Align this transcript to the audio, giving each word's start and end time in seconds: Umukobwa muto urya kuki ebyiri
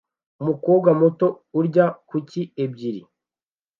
Umukobwa 0.41 0.89
muto 0.99 1.27
urya 1.59 1.85
kuki 2.09 2.41
ebyiri 2.63 3.01